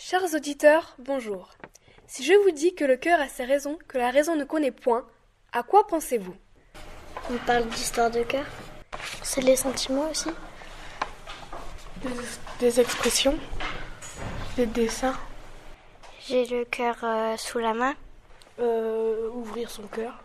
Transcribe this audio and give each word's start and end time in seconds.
Chers 0.00 0.32
auditeurs, 0.32 0.94
bonjour. 1.00 1.50
Si 2.06 2.24
je 2.24 2.32
vous 2.32 2.52
dis 2.52 2.72
que 2.72 2.84
le 2.84 2.96
cœur 2.96 3.18
a 3.18 3.26
ses 3.26 3.44
raisons, 3.44 3.76
que 3.88 3.98
la 3.98 4.12
raison 4.12 4.36
ne 4.36 4.44
connaît 4.44 4.70
point, 4.70 5.04
à 5.52 5.64
quoi 5.64 5.88
pensez-vous? 5.88 6.36
On 7.28 7.36
parle 7.38 7.66
d'histoire 7.66 8.08
de 8.08 8.22
cœur. 8.22 8.44
C'est 9.24 9.40
les 9.40 9.56
sentiments 9.56 10.08
aussi. 10.08 10.30
Des, 11.96 12.10
des 12.60 12.78
expressions, 12.78 13.36
des 14.54 14.66
dessins. 14.66 15.16
J'ai 16.20 16.46
le 16.46 16.64
cœur 16.64 16.98
euh, 17.02 17.36
sous 17.36 17.58
la 17.58 17.74
main. 17.74 17.96
Euh, 18.60 19.28
ouvrir 19.30 19.68
son 19.68 19.88
cœur. 19.88 20.22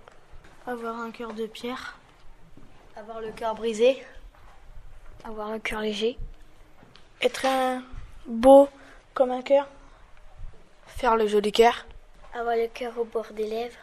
Avoir 0.67 0.99
un 0.99 1.09
cœur 1.09 1.33
de 1.33 1.47
pierre. 1.47 1.97
Avoir 2.95 3.21
le 3.21 3.31
cœur 3.31 3.55
brisé. 3.55 4.05
Avoir 5.23 5.47
un 5.47 5.59
cœur 5.59 5.81
léger. 5.81 6.19
Être 7.23 7.47
un 7.47 7.83
beau 8.27 8.69
comme 9.13 9.31
un 9.31 9.41
cœur. 9.41 9.67
Faire 10.87 11.15
le 11.15 11.27
joli 11.27 11.51
cœur. 11.51 11.85
Avoir 12.33 12.55
le 12.55 12.67
cœur 12.67 12.97
au 12.97 13.03
bord 13.03 13.27
des 13.31 13.47
lèvres. 13.47 13.75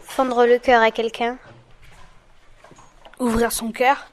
Fendre 0.00 0.46
le 0.46 0.58
cœur 0.58 0.82
à 0.82 0.90
quelqu'un. 0.90 1.38
Ouvrir 3.18 3.52
son 3.52 3.72
cœur. 3.72 4.06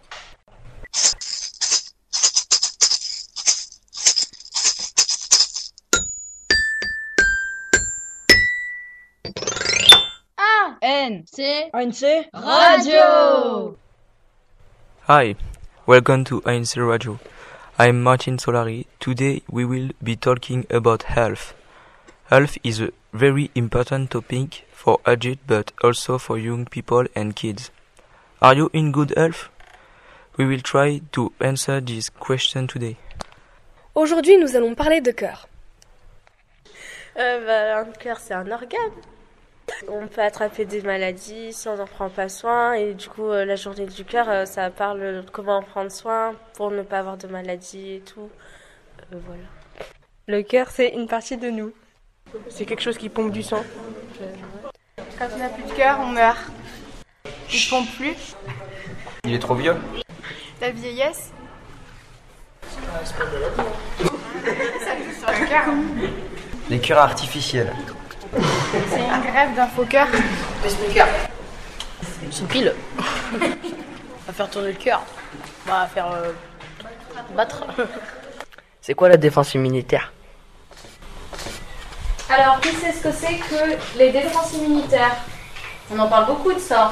ANC 10.82 11.70
ANC 11.74 12.30
Radio 12.34 13.78
Hi, 15.08 15.36
welcome 15.86 16.24
to 16.26 16.42
ANC 16.46 16.78
Radio. 16.78 17.20
I'm 17.78 18.02
Martin 18.02 18.38
Solari. 18.38 18.83
Today 19.04 19.42
we 19.52 19.66
will 19.66 19.90
be 20.02 20.16
talking 20.16 20.66
about 20.70 21.04
health. 21.04 21.54
Health 22.30 22.58
is 22.64 22.80
a 22.80 22.92
very 23.12 23.52
important 23.54 24.12
topic 24.12 24.64
for 24.72 25.02
adults 25.06 25.42
but 25.46 25.74
also 25.84 26.18
for 26.18 26.38
young 26.38 26.66
people 26.66 27.04
and 27.14 27.36
kids. 27.36 27.70
Are 28.42 28.56
you 28.56 28.70
in 28.72 28.94
good 28.94 29.12
health? 29.18 29.50
We 30.38 30.46
will 30.46 30.62
try 30.62 31.02
to 31.12 31.34
answer 31.42 31.82
this 31.82 32.10
question 32.10 32.66
today. 32.68 32.96
Aujourd'hui, 33.94 34.38
nous 34.38 34.56
allons 34.56 34.74
parler 34.74 35.02
de 35.02 35.12
cœur. 35.12 35.50
Euh, 37.20 37.46
bah, 37.46 37.80
un 37.82 37.92
cœur, 38.00 38.20
c'est 38.22 38.34
un 38.34 38.50
organe. 38.50 39.02
On 39.90 40.08
peut 40.08 40.22
attraper 40.22 40.64
des 40.64 40.82
maladies 40.82 41.52
si 41.52 41.68
on 41.68 41.76
n'en 41.76 41.88
prend 41.88 42.10
pas 42.10 42.30
soin. 42.30 42.76
Et 42.76 42.94
du 42.94 43.10
coup, 43.10 43.28
euh, 43.28 43.44
la 43.44 43.58
journée 43.58 43.86
du 43.86 44.06
cœur, 44.06 44.30
euh, 44.30 44.46
ça 44.46 44.70
parle 44.70 45.02
de 45.02 45.26
comment 45.30 45.58
en 45.58 45.62
prendre 45.62 45.92
soin 45.92 46.36
pour 46.54 46.72
ne 46.72 46.84
pas 46.84 47.00
avoir 47.00 47.18
de 47.18 47.28
maladies 47.28 47.96
et 47.96 48.00
tout. 48.00 48.30
Euh, 49.12 49.20
voilà. 49.26 49.44
Le 50.28 50.42
cœur, 50.42 50.70
c'est 50.70 50.90
une 50.90 51.08
partie 51.08 51.38
de 51.38 51.50
nous. 51.50 51.74
C'est 52.50 52.66
quelque 52.66 52.82
chose 52.82 52.98
qui 52.98 53.10
pompe 53.10 53.32
du 53.32 53.44
sang. 53.44 53.64
Quand 55.20 55.28
on 55.34 55.38
n'a 55.38 55.50
plus 55.50 55.64
de 55.64 55.74
cœur, 55.74 56.00
on 56.02 56.08
meurt. 56.08 56.38
Il 57.52 57.60
ne 57.60 57.70
pompe 57.70 57.90
plus. 57.96 58.36
Il 59.26 59.34
est 59.34 59.40
trop 59.40 59.56
vieux. 59.56 59.76
La 60.62 60.72
vieillesse. 60.72 61.32
Ça 62.82 63.26
joue 64.98 65.12
sur 65.20 65.30
le 65.30 65.48
cœur. 65.48 65.66
Les 66.70 66.80
cœurs 66.80 67.00
artificiels. 67.00 67.74
C'est 68.90 69.00
une 69.00 69.22
grève 69.22 69.56
d'un 69.56 69.68
faux 69.68 69.86
cœur. 69.86 70.08
C'est 70.66 72.40
une 72.40 72.48
pile. 72.48 72.74
à 74.28 74.34
faire 74.34 74.50
tourner 74.50 74.72
le 74.72 74.78
cœur. 74.78 75.04
Bah, 75.68 75.82
à 75.82 75.88
faire 75.88 76.12
euh, 76.12 76.32
battre. 77.36 77.66
C'est 78.86 78.96
quoi 78.96 79.08
la 79.08 79.16
défense 79.16 79.54
immunitaire? 79.54 80.12
Alors, 82.30 82.60
qui 82.60 82.68
sait 82.68 82.92
ce 82.92 83.02
que 83.02 83.14
c'est 83.14 83.38
que 83.38 83.98
les 83.98 84.12
défenses 84.12 84.52
immunitaires? 84.56 85.16
On 85.90 85.98
en 86.00 86.10
parle 86.10 86.26
beaucoup 86.26 86.52
de 86.52 86.60
ça. 86.60 86.92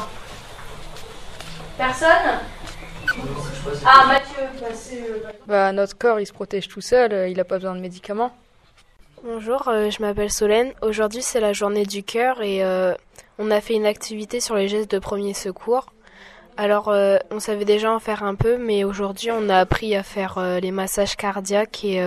Personne? 1.78 2.40
Ah, 3.85 4.06
Mathieu. 4.07 4.47
Bah, 4.62 4.68
euh, 4.94 5.31
bah, 5.46 5.72
notre 5.74 5.97
corps, 5.97 6.22
il 6.22 6.25
se 6.25 6.31
protège 6.31 6.69
tout 6.69 6.80
seul, 6.80 7.12
euh, 7.12 7.28
il 7.28 7.35
n'a 7.35 7.44
pas 7.44 7.56
besoin 7.56 7.75
de 7.75 7.81
médicaments. 7.81 8.34
Bonjour, 9.25 9.68
euh, 9.68 9.90
je 9.90 10.01
m'appelle 10.01 10.31
Solène. 10.31 10.72
Aujourd'hui, 10.81 11.22
c'est 11.22 11.41
la 11.41 11.51
journée 11.51 11.85
du 11.85 12.03
cœur 12.03 12.41
et 12.41 12.63
euh, 12.63 12.94
on 13.38 13.51
a 13.51 13.59
fait 13.59 13.74
une 13.74 13.85
activité 13.85 14.40
sur 14.40 14.56
les 14.56 14.69
gestes 14.69 14.91
de 14.91 15.00
premier 15.00 15.34
secours. 15.34 15.88
Alors, 16.57 16.89
euh, 16.89 17.17
on 17.31 17.39
savait 17.39 17.66
déjà 17.66 17.91
en 17.91 18.00
faire 18.00 18.23
un 18.23 18.35
peu, 18.35 18.57
mais 18.57 18.84
aujourd'hui, 18.84 19.31
on 19.31 19.50
a 19.50 19.57
appris 19.57 19.95
à 19.95 20.03
faire 20.03 20.39
les 20.62 20.72
massages 20.72 21.16
cardiaques 21.16 21.84
et 21.84 22.01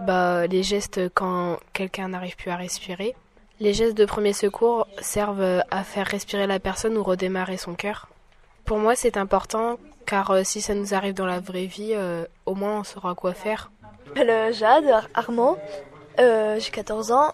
bah, 0.00 0.46
les 0.46 0.62
gestes 0.62 1.00
quand 1.14 1.58
quelqu'un 1.72 2.08
n'arrive 2.08 2.36
plus 2.36 2.50
à 2.50 2.56
respirer. 2.56 3.14
Les 3.60 3.74
gestes 3.74 3.98
de 3.98 4.04
premier 4.04 4.32
secours 4.32 4.86
servent 5.00 5.62
à 5.70 5.82
faire 5.82 6.06
respirer 6.06 6.46
la 6.46 6.60
personne 6.60 6.96
ou 6.96 7.02
redémarrer 7.02 7.56
son 7.56 7.74
cœur. 7.74 8.08
Pour 8.64 8.78
moi, 8.78 8.94
c'est 8.94 9.16
important 9.16 9.78
car 10.06 10.46
si 10.46 10.60
ça 10.60 10.74
nous 10.74 10.94
arrive 10.94 11.14
dans 11.14 11.26
la 11.26 11.40
vraie 11.40 11.66
vie, 11.66 11.94
au 12.46 12.54
moins 12.54 12.80
on 12.80 12.84
saura 12.84 13.14
quoi 13.14 13.34
faire. 13.34 13.70
Je 14.14 14.20
m'appelle 14.20 14.54
Jade 14.54 14.90
Armand, 15.14 15.56
euh, 16.18 16.58
j'ai 16.58 16.70
14 16.70 17.12
ans. 17.12 17.32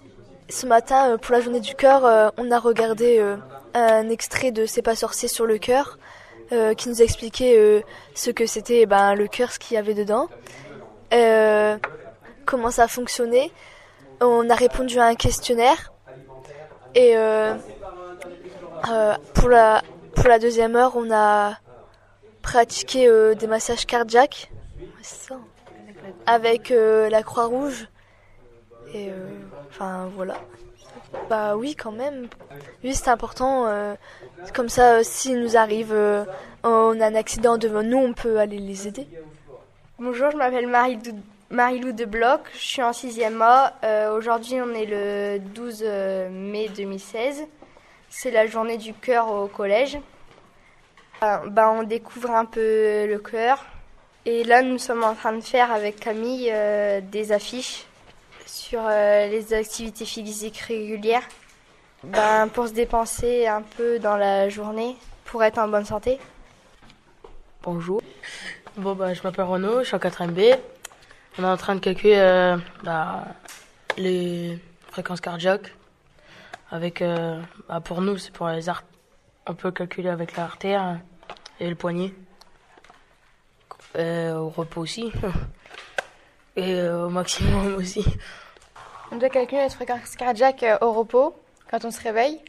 Ce 0.51 0.67
matin, 0.67 1.11
euh, 1.11 1.17
pour 1.17 1.33
la 1.33 1.41
journée 1.41 1.61
du 1.61 1.75
cœur, 1.75 2.05
euh, 2.05 2.29
on 2.37 2.51
a 2.51 2.59
regardé 2.59 3.23
un 3.75 4.09
extrait 4.09 4.53
de 4.53 4.67
C'est 4.67 4.83
pas 4.83 4.95
sorcier 4.95 5.29
sur 5.29 5.47
le 5.47 5.59
cœur, 5.59 5.99
qui 6.77 6.89
nous 6.89 7.03
expliquait 7.03 7.85
ce 8.15 8.31
que 8.31 8.47
c'était 8.47 8.87
ben, 8.87 9.15
le 9.15 9.27
cœur, 9.27 9.51
ce 9.51 9.59
qu'il 9.59 9.75
y 9.75 9.79
avait 9.79 9.95
dedans, 9.95 10.29
comment 12.45 12.71
ça 12.71 12.87
fonctionnait. 12.87 13.51
On 14.21 14.49
a 14.49 14.55
répondu 14.55 14.99
à 14.99 15.07
un 15.07 15.15
questionnaire. 15.17 15.93
Et 16.95 17.17
pour, 19.35 19.49
la, 19.49 19.83
pour 20.15 20.29
la 20.29 20.39
deuxième 20.39 20.77
heure, 20.77 20.93
on 20.97 21.11
a 21.13 21.59
pratiqué 22.43 23.09
des 23.35 23.47
massages 23.47 23.87
cardiaques. 23.87 24.51
Avec 26.27 26.71
euh, 26.71 27.09
la 27.11 27.23
Croix-Rouge. 27.23 27.89
Et 28.93 29.11
euh, 29.11 29.27
enfin 29.69 30.11
voilà. 30.15 30.37
Bah 31.29 31.57
oui 31.57 31.75
quand 31.75 31.93
même. 31.93 32.29
Oui 32.83 32.95
c'est 32.95 33.09
important. 33.09 33.67
Euh, 33.67 33.95
comme 34.53 34.69
ça 34.69 35.03
s'il 35.05 35.41
nous 35.41 35.57
arrive 35.57 35.95
on 36.63 37.01
a 37.01 37.07
un 37.07 37.15
accident 37.15 37.59
devant 37.59 37.83
nous 37.83 37.99
on 37.99 38.13
peut 38.13 38.39
aller 38.39 38.59
les 38.59 38.89
aider. 38.89 39.07
Bonjour 39.99 40.31
je 40.31 40.37
m'appelle 40.37 40.67
Marie-Lou 40.67 41.13
Marie 41.51 41.93
de 41.93 42.05
Bloch, 42.05 42.41
je 42.55 42.59
suis 42.59 42.83
en 42.83 42.91
6e 42.91 43.41
A. 43.41 44.11
Aujourd'hui 44.13 44.61
on 44.61 44.75
est 44.75 44.87
le 44.87 45.39
12 45.39 45.85
mai 46.31 46.69
2016. 46.75 47.45
C'est 48.11 48.31
la 48.31 48.47
journée 48.47 48.77
du 48.77 48.95
cœur 48.95 49.31
au 49.31 49.47
collège. 49.47 49.99
bah, 51.21 51.71
on 51.71 51.83
découvre 51.83 52.31
un 52.31 52.45
peu 52.45 53.07
le 53.07 53.19
cœur, 53.19 53.65
et 54.27 54.43
là, 54.43 54.63
nous 54.63 54.79
sommes 54.79 55.05
en 55.05 55.15
train 55.15 55.35
de 55.35 55.43
faire 55.43 55.71
avec 55.71 56.01
Camille 56.01 56.49
euh, 56.51 57.01
des 57.03 57.31
affiches 57.33 57.85
sur 58.47 58.81
euh, 58.83 59.27
les 59.29 59.53
activités 59.55 60.05
physiques 60.05 60.59
régulières 60.59 61.27
ben, 62.03 62.49
pour 62.49 62.69
se 62.69 62.73
dépenser 62.73 63.47
un 63.47 63.63
peu 63.63 63.99
dans 63.99 64.17
la 64.17 64.49
journée, 64.49 64.97
pour 65.25 65.43
être 65.43 65.59
en 65.59 65.69
bonne 65.69 65.85
santé. 65.85 66.19
Bonjour. 67.63 68.03
Bon, 68.77 68.95
bah, 68.95 69.15
je 69.15 69.23
m'appelle 69.23 69.45
Renaud, 69.45 69.81
je 69.81 69.87
suis 69.87 69.97
en 69.97 69.99
4 69.99 70.27
B. 70.27 70.41
On 71.39 71.45
est 71.45 71.47
en 71.47 71.57
train 71.57 71.75
de 71.75 71.81
calculer 71.81 72.57
bah, 72.83 73.25
les 73.97 74.59
fréquences 74.91 75.21
cardiaques. 75.21 75.75
Avec, 76.71 77.03
bah, 77.69 77.81
pour 77.81 78.03
nous, 78.03 78.19
c'est 78.19 78.33
pour 78.33 78.49
les 78.49 78.69
arts. 78.69 78.85
On 79.47 79.55
peut 79.55 79.71
calculer 79.71 80.09
avec 80.11 80.37
l'artère 80.37 81.01
et 81.61 81.69
le 81.69 81.75
poignet. 81.75 82.13
Au 83.97 84.49
repos 84.49 84.83
aussi. 84.83 85.11
Et 86.57 86.75
euh, 86.75 87.07
au 87.07 87.09
maximum 87.09 87.75
aussi. 87.79 88.05
On 89.11 89.17
doit 89.17 89.29
calculer 89.29 89.63
notre 89.63 89.75
fréquence 89.75 90.17
cardiaque 90.17 90.63
euh, 90.63 90.79
au 90.81 90.93
repos, 90.93 91.37
quand 91.71 91.85
on 91.85 91.91
se 91.91 92.01
réveille, 92.01 92.41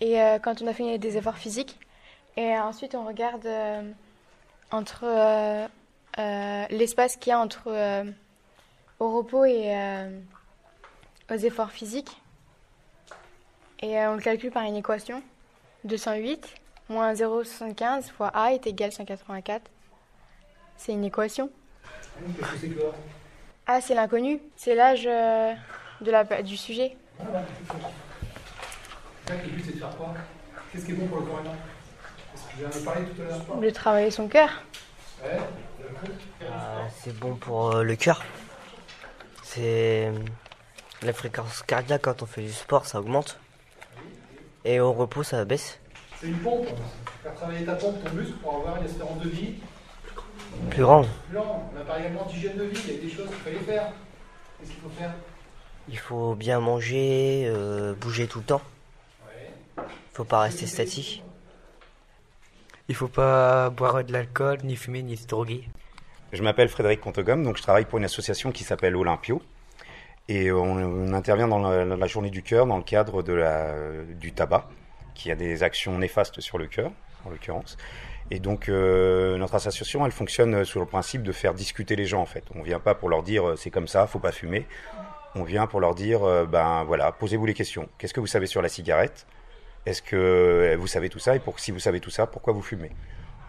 et 0.00 0.16
quand 0.42 0.62
on 0.62 0.66
a 0.66 0.72
fait 0.72 0.96
des 0.96 1.18
efforts 1.18 1.36
physiques. 1.36 1.78
Et 2.38 2.56
ensuite, 2.56 2.94
on 2.94 3.04
regarde 3.04 3.46
entre 4.70 5.04
l'espace 6.70 7.16
qu'il 7.16 7.30
y 7.30 7.32
a 7.34 7.38
entre 7.38 7.70
au 8.98 9.18
repos 9.18 9.44
et 9.44 9.74
aux 11.30 11.34
efforts 11.34 11.70
physiques. 11.70 12.18
Et 13.82 13.98
on 14.06 14.14
le 14.14 14.22
calcule 14.22 14.50
par 14.50 14.62
une 14.62 14.76
équation. 14.76 15.22
208 15.84 16.54
moins 16.90 17.14
0,75 17.14 18.10
fois 18.10 18.28
A 18.28 18.52
est 18.52 18.66
égal 18.66 18.88
à 18.88 18.92
184. 18.92 19.70
C'est 20.76 20.92
une 20.92 21.04
équation. 21.04 21.50
Ah, 23.72 23.80
c'est 23.80 23.94
l'inconnu. 23.94 24.40
C'est 24.56 24.74
l'âge 24.74 25.04
euh, 25.06 25.54
de 26.00 26.10
la, 26.10 26.24
du 26.42 26.56
sujet. 26.56 26.96
Qu'est-ce 30.72 30.84
qui 30.84 30.90
est 30.90 30.94
bon 30.94 31.06
pour 31.06 31.20
le 31.20 31.26
corps 31.26 31.40
humain 31.40 31.54
tout 33.14 33.22
à 33.22 33.26
l'heure. 33.26 33.60
De 33.60 33.70
travailler 33.70 34.10
son 34.10 34.26
cœur. 34.26 34.64
Euh, 35.22 35.38
c'est 36.98 37.16
bon 37.16 37.36
pour 37.36 37.76
euh, 37.76 37.84
le 37.84 37.94
cœur. 37.94 38.24
C'est 39.44 40.10
la 41.02 41.12
fréquence 41.12 41.62
cardiaque 41.62 42.02
quand 42.02 42.24
on 42.24 42.26
fait 42.26 42.42
du 42.42 42.52
sport, 42.52 42.86
ça 42.86 42.98
augmente. 42.98 43.38
Et 44.64 44.80
au 44.80 44.92
repos, 44.92 45.22
ça 45.22 45.44
baisse. 45.44 45.78
C'est 46.20 46.26
une 46.26 46.38
pompe. 46.38 46.66
Faire 47.22 47.34
travailler 47.36 47.64
ta 47.64 47.74
pompe, 47.74 48.02
ton 48.02 48.14
muscle, 48.16 48.34
pour 48.38 48.56
avoir 48.56 48.78
une 48.78 48.86
espérance 48.86 49.20
de 49.20 49.28
vie 49.28 49.54
plus 50.70 50.82
grande. 50.82 51.06
Plus 51.28 51.38
grande. 51.38 51.62
On 51.74 51.80
a 51.80 51.84
par 51.84 51.98
exemple 51.98 52.30
d'hygiène 52.30 52.56
de 52.56 52.64
vie, 52.64 52.80
il 52.86 52.94
y 52.94 52.98
a 52.98 53.00
des 53.00 53.10
choses 53.10 53.28
qu'il 53.28 53.36
fallait 53.36 53.58
faire. 53.58 53.92
Qu'est-ce 54.58 54.70
qu'il 54.70 54.80
faut 54.80 54.90
faire? 54.90 55.14
Il 55.88 55.98
faut 55.98 56.34
bien 56.34 56.60
manger, 56.60 57.44
euh, 57.46 57.94
bouger 57.94 58.26
tout 58.26 58.38
le 58.38 58.44
temps. 58.44 58.62
Il 59.76 59.82
faut 60.14 60.24
pas 60.24 60.40
rester 60.40 60.66
statique. 60.66 61.22
Il 62.88 62.94
faut 62.94 63.08
pas 63.08 63.70
boire 63.70 64.04
de 64.04 64.12
l'alcool, 64.12 64.58
ni 64.64 64.76
fumer, 64.76 65.02
ni 65.02 65.16
se 65.16 65.26
droguer. 65.26 65.64
Je 66.32 66.42
m'appelle 66.42 66.68
Frédéric 66.68 67.00
Contogum, 67.00 67.42
donc 67.42 67.56
je 67.56 67.62
travaille 67.62 67.84
pour 67.84 67.98
une 67.98 68.04
association 68.04 68.52
qui 68.52 68.64
s'appelle 68.64 68.94
Olympio. 68.96 69.42
Et 70.28 70.52
on, 70.52 71.12
intervient 71.12 71.48
dans 71.48 71.58
la, 71.58 72.06
journée 72.06 72.30
du 72.30 72.42
cœur 72.42 72.66
dans 72.66 72.76
le 72.76 72.84
cadre 72.84 73.22
de 73.22 73.32
la, 73.32 73.74
du 74.14 74.32
tabac, 74.32 74.68
qui 75.14 75.30
a 75.32 75.34
des 75.34 75.64
actions 75.64 75.98
néfastes 75.98 76.40
sur 76.40 76.56
le 76.56 76.66
cœur, 76.66 76.92
en 77.24 77.30
l'occurrence. 77.30 77.76
Et 78.30 78.38
donc 78.38 78.68
euh, 78.68 79.36
notre 79.38 79.56
association, 79.56 80.06
elle 80.06 80.12
fonctionne 80.12 80.64
sur 80.64 80.80
le 80.80 80.86
principe 80.86 81.22
de 81.22 81.32
faire 81.32 81.52
discuter 81.52 81.96
les 81.96 82.04
gens 82.06 82.20
en 82.20 82.26
fait. 82.26 82.44
On 82.54 82.62
vient 82.62 82.78
pas 82.78 82.94
pour 82.94 83.08
leur 83.08 83.22
dire 83.22 83.50
euh, 83.50 83.56
c'est 83.56 83.70
comme 83.70 83.88
ça, 83.88 84.06
faut 84.06 84.20
pas 84.20 84.32
fumer. 84.32 84.66
On 85.34 85.42
vient 85.42 85.66
pour 85.66 85.80
leur 85.80 85.94
dire 85.94 86.22
euh, 86.22 86.46
ben 86.46 86.84
voilà, 86.84 87.10
posez-vous 87.10 87.46
les 87.46 87.54
questions. 87.54 87.88
Qu'est-ce 87.98 88.14
que 88.14 88.20
vous 88.20 88.28
savez 88.28 88.46
sur 88.46 88.62
la 88.62 88.68
cigarette? 88.68 89.26
Est-ce 89.86 90.02
que 90.02 90.76
vous 90.78 90.86
savez 90.86 91.08
tout 91.08 91.18
ça? 91.18 91.34
Et 91.34 91.38
pour, 91.38 91.58
si 91.58 91.70
vous 91.70 91.78
savez 91.78 92.00
tout 92.00 92.10
ça, 92.10 92.26
pourquoi 92.26 92.52
vous 92.52 92.60
fumez? 92.60 92.90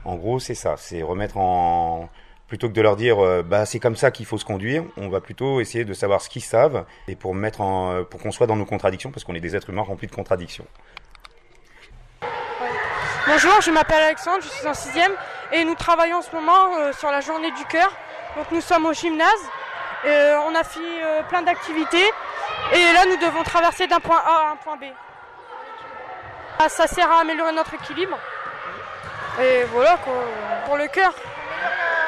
En 0.05 0.15
gros, 0.15 0.39
c'est 0.39 0.55
ça, 0.55 0.75
c'est 0.77 1.01
remettre 1.01 1.37
en 1.37 2.09
plutôt 2.47 2.69
que 2.69 2.73
de 2.73 2.81
leur 2.81 2.95
dire 2.95 3.43
bah 3.43 3.65
c'est 3.65 3.79
comme 3.79 3.97
ça 3.97 4.11
qu'il 4.11 4.25
faut 4.25 4.37
se 4.37 4.45
conduire, 4.45 4.83
on 4.97 5.09
va 5.09 5.19
plutôt 5.19 5.59
essayer 5.59 5.83
de 5.83 5.93
savoir 5.93 6.21
ce 6.21 6.29
qu'ils 6.29 6.41
savent 6.41 6.85
et 7.09 7.15
pour 7.15 7.35
mettre 7.35 8.05
pour 8.09 8.21
qu'on 8.21 8.31
soit 8.31 8.47
dans 8.47 8.55
nos 8.55 8.65
contradictions 8.65 9.11
parce 9.11 9.25
qu'on 9.25 9.35
est 9.35 9.41
des 9.41 9.55
êtres 9.55 9.69
humains 9.69 9.81
remplis 9.81 10.07
de 10.07 10.13
contradictions. 10.13 10.65
Bonjour, 13.27 13.61
je 13.61 13.69
m'appelle 13.69 14.01
Alexandre, 14.01 14.39
je 14.41 14.47
suis 14.49 14.67
en 14.67 14.73
sixième 14.73 15.11
et 15.51 15.63
nous 15.63 15.75
travaillons 15.75 16.17
en 16.17 16.21
ce 16.23 16.31
moment 16.31 16.75
euh, 16.77 16.91
sur 16.91 17.11
la 17.11 17.21
journée 17.21 17.51
du 17.51 17.65
cœur. 17.65 17.91
Donc 18.35 18.47
nous 18.51 18.61
sommes 18.61 18.87
au 18.87 18.93
gymnase, 18.93 19.29
euh, 20.05 20.39
on 20.47 20.55
a 20.55 20.63
fait 20.63 20.79
euh, 20.79 21.21
plein 21.29 21.43
d'activités 21.43 22.11
et 22.73 22.93
là 22.93 23.05
nous 23.05 23.17
devons 23.17 23.43
traverser 23.43 23.85
d'un 23.85 23.99
point 23.99 24.17
A 24.17 24.47
à 24.47 24.51
un 24.53 24.55
point 24.55 24.75
B. 24.75 24.85
Ah, 26.57 26.67
ça 26.67 26.87
sert 26.87 27.11
à 27.11 27.19
améliorer 27.21 27.51
notre 27.53 27.75
équilibre. 27.75 28.17
Et 29.39 29.65
voilà 29.65 29.99
pour 30.65 30.77
le 30.77 30.87
cœur. 30.87 31.13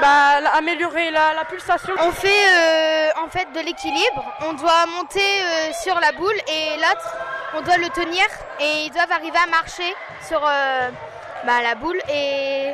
Bah, 0.01 0.39
améliorer 0.55 1.11
la, 1.11 1.45
pulsation. 1.47 1.93
On 1.99 2.11
fait 2.11 3.13
en 3.23 3.29
fait 3.29 3.51
de 3.53 3.59
l'équilibre. 3.59 4.33
On 4.41 4.53
doit 4.53 4.87
monter 4.87 5.21
sur 5.83 5.99
la 5.99 6.11
boule 6.11 6.35
et 6.47 6.77
l'autre 6.77 7.17
on 7.55 7.61
doit 7.61 7.77
le 7.77 7.89
tenir 7.89 8.25
et 8.59 8.85
ils 8.85 8.91
doivent 8.91 9.11
arriver 9.11 9.37
à 9.37 9.47
marcher 9.47 9.95
sur 10.27 10.43
euh, 10.43 10.89
bah, 11.45 11.61
la 11.61 11.75
boule 11.75 11.99
et 12.09 12.71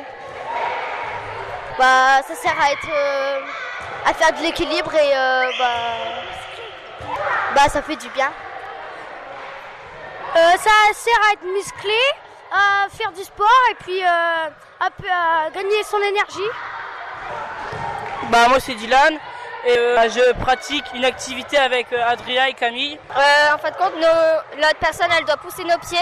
bah, 1.78 2.22
ça 2.26 2.34
sert 2.34 2.54
euh, 2.92 3.40
à 4.06 4.14
faire 4.14 4.32
de 4.32 4.42
l'équilibre 4.42 4.94
et 4.94 5.10
euh, 5.14 5.50
bah, 7.54 7.68
ça 7.68 7.82
fait 7.82 7.96
du 7.96 8.08
bien. 8.10 8.30
ça 10.34 10.94
sert 10.94 11.20
à 11.28 11.32
être 11.34 11.44
musclé, 11.44 12.00
à 12.50 12.88
faire 12.90 13.12
du 13.12 13.22
sport 13.22 13.48
et 13.70 13.74
puis 13.74 14.02
à, 14.02 14.50
à 14.80 15.50
gagner 15.50 15.82
son 15.84 15.98
énergie. 15.98 16.50
Bah 18.30 18.48
moi 18.48 18.60
c'est 18.60 18.74
Dylan 18.74 19.18
et 19.66 19.78
euh, 19.78 20.08
je 20.08 20.32
pratique 20.34 20.84
une 20.94 21.04
activité 21.04 21.58
avec 21.58 21.92
euh, 21.92 22.06
Adria 22.06 22.48
et 22.48 22.54
Camille. 22.54 22.98
Euh, 23.10 23.54
en 23.54 23.58
fait, 23.58 23.76
compte, 23.76 23.92
l'autre 23.94 24.78
personne, 24.80 25.08
elle 25.16 25.24
doit 25.24 25.36
pousser 25.36 25.64
nos 25.64 25.78
pieds. 25.78 25.98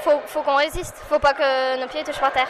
faut, 0.00 0.20
faut 0.26 0.42
qu'on 0.42 0.56
résiste. 0.56 0.96
Faut 1.08 1.18
pas 1.18 1.34
que 1.34 1.80
nos 1.80 1.86
pieds 1.86 2.02
touchent 2.04 2.20
par 2.20 2.32
terre. 2.32 2.48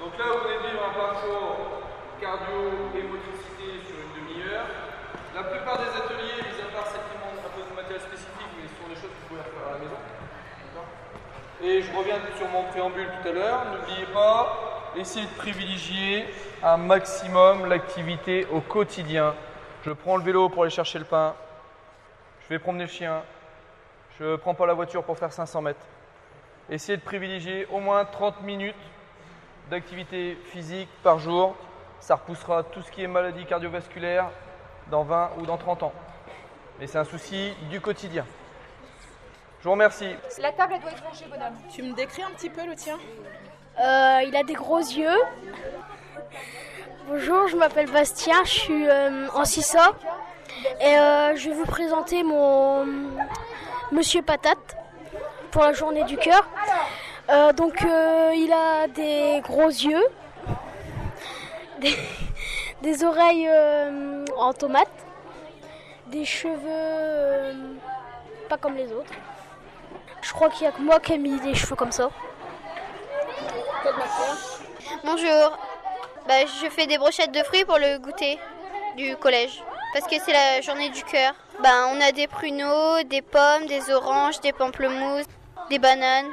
Donc 0.00 0.16
là, 0.18 0.24
vous 0.32 0.48
venez 0.48 0.56
de 0.56 0.70
vivre 0.70 0.84
un 0.88 0.94
parcours 0.98 1.56
cardio 2.20 2.92
et 2.94 3.02
motricité 3.02 3.80
sur 3.86 3.96
une 3.96 4.12
demi-heure. 4.14 4.66
La 5.34 5.42
plupart 5.42 5.78
des 5.78 5.88
ateliers, 5.88 6.46
mis 6.46 6.60
à 6.62 6.70
part 6.72 6.92
demandent 6.92 7.42
un 7.44 7.52
peu 7.56 7.62
de 7.68 7.74
matériel 7.74 8.00
spécifique, 8.00 8.52
mais 8.56 8.68
ce 8.68 8.76
sont 8.76 8.88
des 8.88 8.94
choses 8.94 9.10
que 9.10 9.20
vous 9.24 9.28
pouvez 9.34 9.42
faire 9.42 9.66
à 9.66 9.72
la 9.72 9.78
maison. 9.78 10.00
Et 11.62 11.82
je 11.82 11.90
reviens 11.96 12.16
sur 12.36 12.48
mon 12.48 12.64
préambule 12.64 13.08
tout 13.20 13.28
à 13.28 13.32
l'heure. 13.32 13.64
N'oubliez 13.72 14.06
pas, 14.12 14.69
essayez 14.96 15.26
de 15.26 15.32
privilégier 15.32 16.26
un 16.62 16.76
maximum 16.76 17.66
l'activité 17.66 18.46
au 18.52 18.60
quotidien. 18.60 19.34
Je 19.84 19.90
prends 19.90 20.16
le 20.16 20.22
vélo 20.22 20.48
pour 20.48 20.62
aller 20.62 20.70
chercher 20.70 20.98
le 20.98 21.04
pain, 21.04 21.34
je 22.42 22.48
vais 22.48 22.58
promener 22.58 22.84
le 22.84 22.90
chien, 22.90 23.22
je 24.18 24.24
ne 24.24 24.36
prends 24.36 24.54
pas 24.54 24.66
la 24.66 24.74
voiture 24.74 25.04
pour 25.04 25.16
faire 25.18 25.32
500 25.32 25.62
mètres. 25.62 25.86
Essayez 26.68 26.98
de 26.98 27.02
privilégier 27.02 27.66
au 27.72 27.80
moins 27.80 28.04
30 28.04 28.42
minutes 28.42 28.74
d'activité 29.70 30.36
physique 30.52 30.88
par 31.02 31.18
jour. 31.18 31.56
Ça 32.00 32.16
repoussera 32.16 32.62
tout 32.64 32.82
ce 32.82 32.90
qui 32.90 33.02
est 33.02 33.06
maladie 33.06 33.44
cardiovasculaire 33.46 34.30
dans 34.90 35.04
20 35.04 35.30
ou 35.38 35.46
dans 35.46 35.56
30 35.56 35.84
ans. 35.84 35.92
Mais 36.78 36.86
c'est 36.86 36.98
un 36.98 37.04
souci 37.04 37.52
du 37.70 37.80
quotidien. 37.80 38.26
Je 39.60 39.64
vous 39.64 39.72
remercie. 39.72 40.14
La 40.40 40.52
table, 40.52 40.78
doit 40.80 40.90
être 40.90 41.04
rangée, 41.04 41.26
bonhomme. 41.30 41.56
Tu 41.70 41.82
me 41.82 41.94
décris 41.94 42.22
un 42.22 42.30
petit 42.30 42.48
peu 42.48 42.64
le 42.66 42.74
tien? 42.74 42.98
Euh, 43.80 44.22
Il 44.26 44.36
a 44.36 44.42
des 44.42 44.54
gros 44.54 44.78
yeux. 44.78 45.20
Bonjour, 47.08 47.48
je 47.48 47.56
m'appelle 47.56 47.90
Bastien, 47.90 48.44
je 48.44 48.50
suis 48.50 48.86
euh, 48.86 49.26
en 49.34 49.44
CISA 49.44 49.92
et 50.80 50.96
euh, 50.96 51.34
je 51.34 51.48
vais 51.48 51.56
vous 51.56 51.64
présenter 51.64 52.22
mon 52.22 52.86
Monsieur 53.90 54.22
Patate 54.22 54.76
pour 55.50 55.62
la 55.62 55.72
journée 55.72 56.04
du 56.04 56.16
cœur. 56.16 56.48
Donc 57.56 57.80
il 57.82 58.52
a 58.52 58.88
des 58.88 59.40
gros 59.42 59.68
yeux, 59.68 60.04
des, 62.82 63.04
oreilles 63.04 63.48
en 64.36 64.52
tomate, 64.52 64.88
des 66.08 66.24
cheveux 66.24 67.54
pas 68.48 68.56
comme 68.56 68.74
les 68.74 68.92
autres. 68.92 69.12
Je 70.22 70.32
crois 70.32 70.50
qu'il 70.50 70.62
n'y 70.62 70.68
a 70.68 70.72
que 70.72 70.82
moi 70.82 70.98
qui 70.98 71.12
ai 71.12 71.18
mis 71.18 71.40
des 71.40 71.54
cheveux 71.54 71.76
comme 71.76 71.92
ça. 71.92 72.10
Bonjour, 75.04 75.58
bah, 76.28 76.34
je 76.46 76.68
fais 76.70 76.86
des 76.86 76.98
brochettes 76.98 77.32
de 77.32 77.42
fruits 77.42 77.64
pour 77.64 77.78
le 77.78 77.98
goûter 77.98 78.38
du 78.96 79.16
collège. 79.16 79.62
Parce 79.92 80.06
que 80.06 80.16
c'est 80.24 80.32
la 80.32 80.60
journée 80.60 80.90
du 80.90 81.02
cœur. 81.02 81.32
Bah, 81.62 81.88
on 81.92 82.00
a 82.00 82.12
des 82.12 82.26
pruneaux, 82.26 83.02
des 83.08 83.22
pommes, 83.22 83.66
des 83.66 83.92
oranges, 83.92 84.40
des 84.40 84.52
pamplemousses, 84.52 85.26
des 85.68 85.78
bananes. 85.78 86.26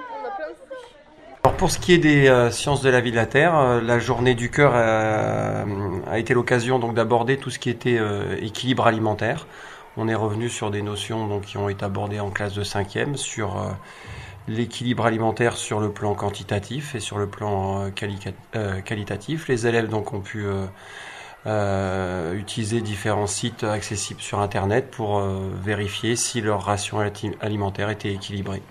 Alors 1.44 1.56
pour 1.58 1.72
ce 1.72 1.80
qui 1.80 1.94
est 1.94 1.98
des 1.98 2.28
euh, 2.28 2.52
sciences 2.52 2.82
de 2.82 2.90
la 2.90 3.00
vie 3.00 3.12
de 3.12 3.16
la 3.16 3.26
Terre, 3.26 3.58
euh, 3.58 3.82
la 3.82 4.00
journée 4.00 4.36
du 4.36 4.52
cœur 4.52 4.74
euh, 4.76 5.64
a 6.12 6.20
été 6.20 6.34
l'occasion 6.34 6.78
donc 6.78 6.94
d'aborder 6.94 7.38
tout 7.38 7.50
ce 7.50 7.58
qui 7.58 7.70
était 7.70 8.00
équilibre 8.42 8.86
alimentaire. 8.86 9.48
On 9.96 10.08
est 10.08 10.16
revenu 10.16 10.50
sur 10.50 10.70
des 10.70 10.82
notions 10.82 11.26
donc, 11.28 11.44
qui 11.44 11.58
ont 11.58 11.70
été 11.70 11.84
abordées 11.84 12.20
en 12.20 12.30
classe 12.30 12.54
de 12.54 12.64
5e 12.64 13.16
sur 13.16 13.56
l'équilibre 14.48 15.06
alimentaire 15.06 15.58
sur 15.58 15.80
le 15.80 15.92
plan 15.92 16.16
quantitatif 16.16 16.96
et 16.96 17.00
sur 17.00 17.18
le 17.18 17.28
plan 17.28 17.86
euh, 17.86 17.92
euh, 18.56 18.82
qualitatif. 18.82 19.48
Les 19.48 19.68
élèves 19.68 19.90
donc 19.90 20.14
ont 20.14 20.22
pu 20.22 20.46
euh, 21.46 22.34
utiliser 22.34 22.82
différents 22.82 23.28
sites 23.28 23.64
accessibles 23.64 24.22
sur 24.22 24.40
Internet 24.40 24.90
pour 24.92 25.22
vérifier 25.22 26.16
si 26.16 26.42
leur 26.42 26.64
ration 26.64 27.00
alimentaire 27.42 27.90
était 27.90 28.14
équilibrée. 28.14 28.62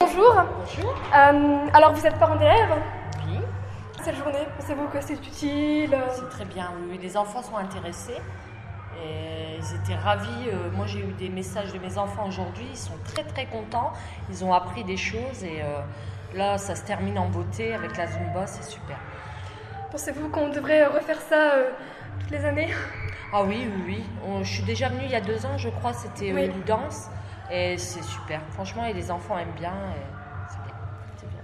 Bonjour. 0.00 0.34
Bonjour. 0.34 0.94
alors 1.12 1.92
vous 1.92 2.06
êtes 2.06 2.18
parents 2.18 2.36
d'élèves? 2.36 2.74
Oui. 3.26 3.38
Cette 4.02 4.16
journée, 4.16 4.46
pensez-vous 4.58 4.86
que 4.86 5.00
c'est 5.00 5.14
utile? 5.14 5.96
C'est 6.14 6.28
très 6.30 6.44
bien, 6.44 6.70
oui. 6.88 6.98
Les 7.02 7.16
enfants 7.16 7.42
sont 7.42 7.56
intéressés. 7.56 8.16
Et 9.04 9.58
ils 9.58 9.76
étaient 9.76 9.96
ravis. 9.96 10.48
Euh, 10.48 10.70
moi, 10.72 10.86
j'ai 10.86 11.00
eu 11.00 11.12
des 11.12 11.28
messages 11.28 11.72
de 11.72 11.78
mes 11.78 11.98
enfants 11.98 12.26
aujourd'hui. 12.26 12.66
Ils 12.70 12.76
sont 12.76 12.98
très, 13.04 13.24
très 13.24 13.46
contents. 13.46 13.92
Ils 14.30 14.44
ont 14.44 14.52
appris 14.52 14.84
des 14.84 14.96
choses. 14.96 15.44
Et 15.44 15.62
euh, 15.62 15.80
là, 16.34 16.58
ça 16.58 16.74
se 16.74 16.84
termine 16.84 17.18
en 17.18 17.28
beauté 17.28 17.74
avec 17.74 17.96
la 17.96 18.06
Zumba. 18.06 18.46
C'est 18.46 18.64
super. 18.64 18.98
Pensez-vous 19.90 20.28
qu'on 20.28 20.48
devrait 20.48 20.86
refaire 20.86 21.20
ça 21.20 21.54
euh, 21.54 21.70
toutes 22.20 22.30
les 22.30 22.44
années? 22.44 22.68
Ah 23.32 23.42
oui, 23.42 23.68
oui, 23.86 24.02
oui. 24.24 24.38
je 24.42 24.48
suis 24.50 24.62
déjà 24.62 24.88
venue 24.88 25.04
il 25.04 25.10
y 25.10 25.14
a 25.14 25.20
deux 25.20 25.44
ans, 25.44 25.58
je 25.58 25.68
crois. 25.68 25.92
C'était 25.92 26.28
une 26.28 26.62
danse. 26.62 27.08
Et 27.50 27.78
c'est 27.78 28.02
super. 28.02 28.40
Franchement, 28.50 28.84
et 28.84 28.92
les 28.92 29.10
enfants 29.10 29.38
aiment 29.38 29.48
bien. 29.58 29.74
C'est 30.48 30.62
bien. 30.62 31.30
bien. 31.30 31.42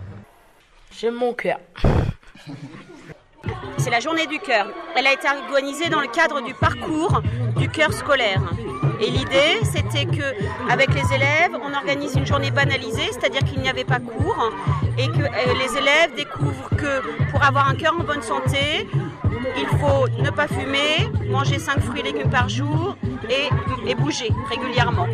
J'aime 0.91 1.15
mon 1.15 1.33
cœur. 1.33 1.59
C'est 3.85 3.91
la 3.91 4.01
journée 4.01 4.27
du 4.27 4.39
cœur. 4.39 4.69
Elle 4.97 5.07
a 5.07 5.13
été 5.13 5.29
organisée 5.29 5.91
dans 5.91 6.01
le 6.01 6.07
cadre 6.07 6.41
du 6.41 6.55
parcours 6.55 7.21
du 7.59 7.69
cœur 7.69 7.93
scolaire. 7.93 8.41
Et 8.99 9.11
l'idée, 9.11 9.61
c'était 9.63 10.07
que 10.07 10.25
avec 10.73 10.89
les 10.95 11.15
élèves, 11.15 11.51
on 11.63 11.75
organise 11.75 12.15
une 12.17 12.25
journée 12.25 12.51
banalisée, 12.51 13.11
c'est-à-dire 13.13 13.45
qu'il 13.45 13.61
n'y 13.61 13.69
avait 13.69 13.85
pas 13.85 14.01
cours, 14.01 14.51
et 14.97 15.07
que 15.09 15.21
euh, 15.21 15.55
les 15.59 15.77
élèves 15.77 16.15
découvrent 16.17 16.71
que 16.71 17.31
pour 17.31 17.45
avoir 17.45 17.69
un 17.69 17.75
cœur 17.75 17.95
en 18.01 18.05
bonne 18.05 18.23
santé, 18.23 18.89
il 19.59 19.67
faut 19.79 20.09
ne 20.19 20.31
pas 20.31 20.49
fumer, 20.49 21.11
manger 21.29 21.59
5 21.59 21.81
fruits 21.81 22.01
et 22.01 22.05
légumes 22.05 22.31
par 22.31 22.49
jour 22.49 22.97
et, 23.29 23.51
et 23.87 23.95
bouger 23.95 24.31
régulièrement. 24.49 25.09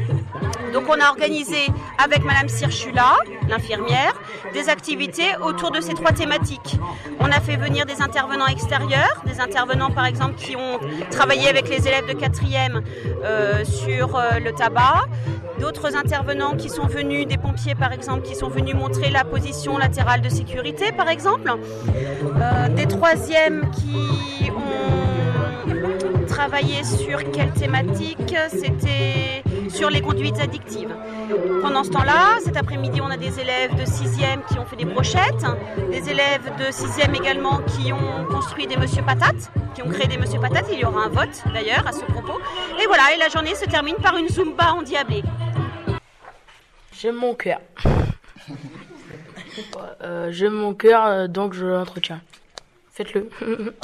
Donc 0.72 0.84
on 0.88 1.00
a 1.00 1.08
organisé 1.10 1.66
avec 2.02 2.24
Madame 2.24 2.48
Sirchula, 2.48 3.14
l'infirmière, 3.48 4.14
des 4.52 4.68
activités 4.68 5.36
autour 5.42 5.70
de 5.70 5.80
ces 5.80 5.94
trois 5.94 6.12
thématiques. 6.12 6.78
On 7.18 7.26
a 7.26 7.40
fait 7.40 7.56
venir 7.56 7.86
des 7.86 8.00
intervenants 8.00 8.46
extérieurs, 8.46 9.22
des 9.26 9.40
intervenants 9.40 9.90
par 9.90 10.06
exemple 10.06 10.34
qui 10.36 10.56
ont 10.56 10.78
travaillé 11.10 11.48
avec 11.48 11.68
les 11.68 11.86
élèves 11.88 12.06
de 12.06 12.14
quatrième 12.14 12.82
euh, 13.24 13.64
sur 13.64 14.16
euh, 14.16 14.38
le 14.38 14.52
tabac, 14.52 15.04
d'autres 15.60 15.96
intervenants 15.96 16.54
qui 16.56 16.68
sont 16.68 16.86
venus, 16.86 17.26
des 17.26 17.36
pompiers 17.36 17.74
par 17.74 17.92
exemple, 17.92 18.22
qui 18.22 18.34
sont 18.34 18.48
venus 18.48 18.74
montrer 18.74 19.10
la 19.10 19.24
position 19.24 19.76
latérale 19.78 20.20
de 20.22 20.28
sécurité 20.28 20.92
par 20.92 21.08
exemple, 21.08 21.50
Euh, 22.40 22.68
des 22.68 22.86
troisièmes 22.86 23.70
qui 23.70 24.50
ont 24.50 26.26
travaillé 26.26 26.84
sur 26.84 27.18
quelle 27.32 27.52
thématique? 27.52 28.34
C'était 28.50 29.42
sur 29.70 29.90
les 29.90 30.00
conduites 30.00 30.38
addictives. 30.40 30.94
Pendant 31.62 31.84
ce 31.84 31.90
temps-là, 31.90 32.38
cet 32.44 32.56
après-midi, 32.56 33.00
on 33.00 33.10
a 33.10 33.16
des 33.16 33.40
élèves 33.40 33.74
de 33.76 33.84
6e 33.84 34.44
qui 34.48 34.58
ont 34.58 34.64
fait 34.64 34.76
des 34.76 34.84
brochettes, 34.84 35.44
des 35.90 36.10
élèves 36.10 36.50
de 36.58 36.64
6e 36.64 37.14
également 37.14 37.58
qui 37.62 37.92
ont 37.92 38.24
construit 38.30 38.66
des 38.66 38.76
Monsieur 38.76 39.02
Patates, 39.02 39.50
qui 39.74 39.82
ont 39.82 39.88
créé 39.88 40.06
des 40.06 40.18
Monsieur 40.18 40.40
Patates. 40.40 40.66
Il 40.72 40.78
y 40.80 40.84
aura 40.84 41.04
un 41.04 41.08
vote 41.08 41.42
d'ailleurs 41.52 41.86
à 41.86 41.92
ce 41.92 42.04
propos. 42.04 42.38
Et 42.82 42.86
voilà, 42.86 43.14
et 43.14 43.18
la 43.18 43.28
journée 43.28 43.54
se 43.54 43.64
termine 43.64 43.96
par 43.96 44.16
une 44.16 44.28
Zumba 44.28 44.72
endiablée. 44.72 45.22
J'aime 46.92 47.16
mon 47.16 47.34
cœur. 47.34 47.60
Euh, 50.02 50.30
J'aime 50.30 50.52
mon 50.54 50.74
cœur, 50.74 51.06
euh, 51.06 51.26
donc 51.28 51.54
je 51.54 51.66
l'entretiens. 51.66 52.20
Faites-le. 52.92 53.30